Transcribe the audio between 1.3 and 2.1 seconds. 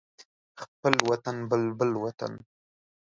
بلبل